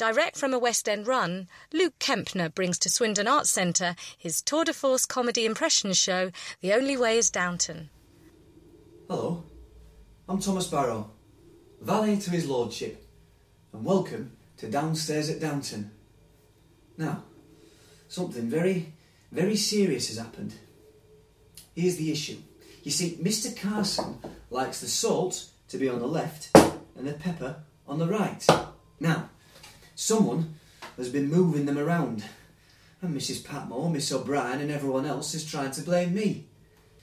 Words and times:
Direct 0.00 0.38
from 0.38 0.54
a 0.54 0.58
West 0.58 0.88
End 0.88 1.06
run, 1.06 1.46
Luke 1.74 1.98
Kempner 2.00 2.54
brings 2.54 2.78
to 2.78 2.88
Swindon 2.88 3.28
Arts 3.28 3.50
Centre 3.50 3.96
his 4.16 4.40
tour 4.40 4.64
de 4.64 4.72
force 4.72 5.04
comedy 5.04 5.44
impression 5.44 5.92
show, 5.92 6.30
The 6.62 6.72
Only 6.72 6.96
Way 6.96 7.18
is 7.18 7.28
Downton. 7.28 7.90
Hello, 9.10 9.44
I'm 10.26 10.40
Thomas 10.40 10.68
Barrow, 10.68 11.10
valet 11.82 12.16
to 12.16 12.30
his 12.30 12.48
lordship, 12.48 13.06
and 13.74 13.84
welcome 13.84 14.32
to 14.56 14.70
Downstairs 14.70 15.28
at 15.28 15.38
Downton. 15.38 15.90
Now, 16.96 17.24
something 18.08 18.48
very, 18.48 18.94
very 19.30 19.56
serious 19.56 20.08
has 20.08 20.16
happened. 20.16 20.54
Here's 21.74 21.96
the 21.96 22.10
issue. 22.10 22.38
You 22.84 22.90
see, 22.90 23.18
Mr. 23.22 23.54
Carson 23.54 24.16
likes 24.48 24.80
the 24.80 24.88
salt 24.88 25.50
to 25.68 25.76
be 25.76 25.90
on 25.90 25.98
the 25.98 26.08
left 26.08 26.48
and 26.96 27.06
the 27.06 27.12
pepper 27.12 27.56
on 27.86 27.98
the 27.98 28.06
right. 28.06 28.46
Now, 28.98 29.28
someone 30.00 30.54
has 30.96 31.10
been 31.10 31.28
moving 31.28 31.66
them 31.66 31.78
around, 31.78 32.24
and 33.02 33.14
Mrs. 33.14 33.44
Patmore, 33.44 33.90
Miss 33.90 34.10
O'Brien, 34.10 34.60
and 34.60 34.70
everyone 34.70 35.04
else 35.04 35.34
is 35.34 35.44
trying 35.44 35.72
to 35.72 35.82
blame 35.82 36.14
me. 36.14 36.46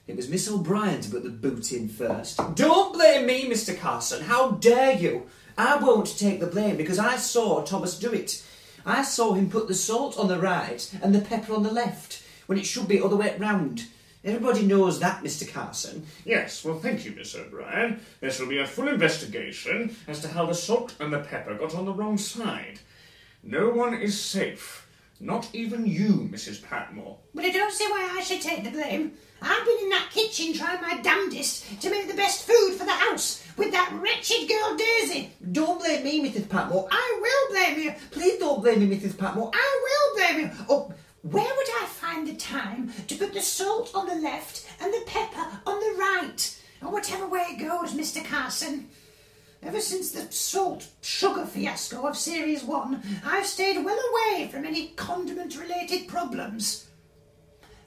It 0.08 0.16
was 0.16 0.30
Miss 0.30 0.50
O'Brien 0.50 1.02
to 1.02 1.12
put 1.12 1.24
the 1.24 1.30
boot 1.30 1.72
in 1.72 1.90
first. 1.90 2.40
Don't 2.56 2.94
blame 2.94 3.28
me, 3.28 3.48
Mr. 3.48 3.78
Carson. 3.78 4.24
How 4.24 4.52
dare 4.52 4.94
you? 4.94 5.28
I 5.58 5.78
won't 5.78 6.18
take 6.18 6.40
the 6.40 6.48
blame 6.48 6.76
because 6.76 6.98
I 6.98 7.18
saw 7.18 7.62
Thomas 7.62 8.00
do 8.00 8.12
it. 8.12 8.44
I 8.84 9.04
saw 9.04 9.34
him 9.34 9.50
put 9.50 9.68
the 9.68 9.76
salt 9.76 10.18
on 10.18 10.28
the 10.28 10.40
right 10.40 10.92
and 11.02 11.14
the 11.14 11.22
pepper 11.22 11.54
on 11.54 11.62
the 11.62 11.72
left 11.72 12.24
when 12.48 12.58
it 12.58 12.66
should 12.66 12.88
be 12.88 13.00
other 13.00 13.16
way 13.16 13.36
round. 13.38 13.86
Everybody 14.24 14.64
knows 14.66 15.00
that, 15.00 15.24
Mr. 15.24 15.52
Carson. 15.52 16.06
Yes, 16.26 16.66
well, 16.66 16.80
thank 16.80 17.06
you, 17.06 17.12
Miss 17.12 17.36
O'Brien. 17.36 18.00
There 18.20 18.32
shall 18.32 18.48
be 18.48 18.60
a 18.60 18.68
full 18.68 18.88
investigation 18.88 19.96
as 20.08 20.22
to 20.22 20.28
how 20.28 20.46
the 20.46 20.54
salt 20.54 20.96
and 21.00 21.14
the 21.14 21.20
pepper 21.20 21.54
got 21.54 21.76
on 21.76 21.86
the 21.86 21.94
wrong 21.94 22.18
side. 22.18 22.80
No 23.44 23.70
one 23.70 23.94
is 23.94 24.20
safe. 24.20 24.88
Not 25.20 25.50
even 25.54 25.88
you, 25.88 26.30
Mrs. 26.32 26.62
Patmore. 26.62 27.18
But 27.34 27.46
I 27.46 27.52
don't 27.52 27.72
see 27.72 27.88
why 27.88 28.16
I 28.18 28.22
should 28.22 28.42
take 28.42 28.64
the 28.64 28.72
blame. 28.72 29.14
I've 29.42 29.66
been 29.66 29.78
in 29.84 29.90
that 29.90 30.10
kitchen 30.12 30.54
trying 30.54 30.82
my 30.82 31.00
damnedest 31.02 31.82
to 31.82 31.90
make 31.90 32.08
the 32.08 32.14
best 32.16 32.46
food 32.46 32.76
for 32.76 32.86
the 32.86 32.92
house 32.92 33.44
with 33.56 33.72
that 33.72 33.94
wretched 33.94 34.48
girl 34.48 34.78
Daisy. 34.78 35.32
Don't 35.52 35.80
blame 35.80 36.04
me, 36.04 36.30
Mrs. 36.30 36.50
Patmore. 36.50 36.88
I 36.92 37.20
will 37.22 37.54
blame 37.56 37.80
you. 37.84 37.94
Please 38.12 38.40
don't 38.40 38.62
blame 38.62 38.88
me, 38.88 38.96
Mrs. 38.98 39.18
Patmore. 39.18 39.52
I 39.54 39.82
will 39.84 40.16
blame 40.18 40.46
you. 40.46 40.52
Oh, 40.70 40.94
where 41.24 41.44
would 41.44 41.68
I 41.82 41.86
find 41.86 42.28
the 42.28 42.36
time 42.78 42.94
to 43.08 43.16
put 43.16 43.34
the 43.34 43.42
salt 43.42 43.92
on 43.94 44.08
the 44.08 44.16
left 44.16 44.66
and 44.82 44.94
the 44.94 45.04
pepper 45.06 45.46
on 45.66 45.80
the 45.80 45.96
right? 45.98 46.62
Or 46.82 46.92
whatever 46.92 47.28
way 47.28 47.46
it 47.50 47.60
goes, 47.60 47.94
Mr. 47.94 48.24
Carson. 48.24 48.90
Ever 49.64 49.80
since 49.80 50.12
the 50.12 50.32
salt 50.32 50.88
sugar 51.02 51.46
fiasco 51.46 52.06
of 52.06 52.16
Series 52.16 52.64
1, 52.64 53.02
I've 53.26 53.48
stayed 53.48 53.84
well 53.84 54.00
away 54.00 54.48
from 54.48 54.66
any 54.66 54.90
condiment 54.90 55.60
related 55.60 56.08
problems. 56.08 56.88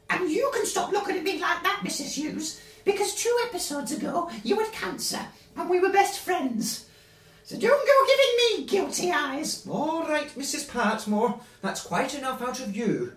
And 0.08 0.28
you 0.28 0.50
can 0.52 0.66
stop 0.66 0.90
looking 0.90 1.16
at 1.16 1.22
me 1.22 1.40
like 1.40 1.62
that, 1.62 1.82
Mrs. 1.84 2.14
Hughes, 2.14 2.60
because 2.84 3.14
two 3.14 3.34
episodes 3.46 3.92
ago 3.92 4.28
you 4.42 4.58
had 4.58 4.72
cancer 4.72 5.20
and 5.56 5.70
we 5.70 5.78
were 5.78 5.92
best 5.92 6.18
friends. 6.18 6.86
So 7.44 7.56
don't 7.58 7.86
go 7.86 8.06
giving 8.06 8.58
me 8.58 8.66
guilty 8.66 9.12
eyes. 9.12 9.66
All 9.68 10.02
right, 10.02 10.28
Mrs. 10.36 10.68
Patmore. 10.68 11.40
That's 11.62 11.82
quite 11.82 12.14
enough 12.16 12.42
out 12.42 12.60
of 12.60 12.76
you. 12.76 13.12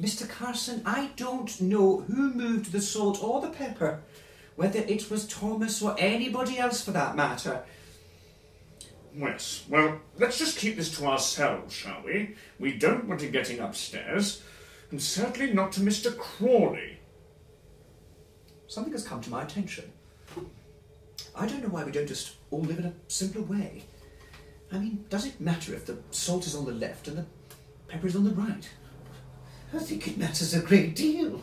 Mr. 0.00 0.28
Carson, 0.28 0.82
I 0.84 1.10
don't 1.16 1.60
know 1.60 2.00
who 2.02 2.34
moved 2.34 2.72
the 2.72 2.80
salt 2.80 3.22
or 3.22 3.40
the 3.40 3.48
pepper, 3.48 4.02
whether 4.54 4.80
it 4.80 5.10
was 5.10 5.26
Thomas 5.26 5.80
or 5.82 5.94
anybody 5.98 6.58
else 6.58 6.84
for 6.84 6.90
that 6.90 7.16
matter. 7.16 7.62
Yes, 9.14 9.64
well, 9.70 9.98
let's 10.18 10.38
just 10.38 10.58
keep 10.58 10.76
this 10.76 10.96
to 10.98 11.06
ourselves, 11.06 11.74
shall 11.74 12.02
we? 12.04 12.36
We 12.58 12.72
don't 12.72 13.06
want 13.06 13.22
it 13.22 13.32
getting 13.32 13.60
upstairs, 13.60 14.42
and 14.90 15.00
certainly 15.00 15.54
not 15.54 15.72
to 15.72 15.80
Mr. 15.80 16.16
Crawley. 16.16 16.98
Something 18.68 18.92
has 18.92 19.06
come 19.06 19.22
to 19.22 19.30
my 19.30 19.42
attention. 19.42 19.90
I 21.34 21.46
don't 21.46 21.62
know 21.62 21.68
why 21.68 21.84
we 21.84 21.92
don't 21.92 22.06
just 22.06 22.36
all 22.50 22.60
live 22.60 22.78
in 22.78 22.86
a 22.86 22.94
simpler 23.08 23.42
way. 23.42 23.84
I 24.70 24.78
mean, 24.78 25.06
does 25.08 25.24
it 25.24 25.40
matter 25.40 25.74
if 25.74 25.86
the 25.86 25.98
salt 26.10 26.46
is 26.46 26.54
on 26.54 26.66
the 26.66 26.72
left 26.72 27.08
and 27.08 27.18
the 27.18 27.26
pepper 27.88 28.06
is 28.06 28.16
on 28.16 28.24
the 28.24 28.30
right? 28.30 28.68
I 29.76 29.80
think 29.80 30.08
it 30.08 30.16
matters 30.16 30.54
a 30.54 30.60
great 30.60 30.96
deal. 30.96 31.42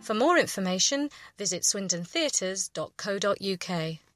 For 0.00 0.14
more 0.14 0.38
information, 0.38 1.10
visit 1.36 1.64
swindontheatres.co.uk. 1.64 4.07